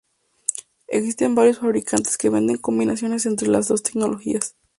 [0.87, 4.55] Existen varios fabricantes que venden combinaciones entre las dos tecnologías.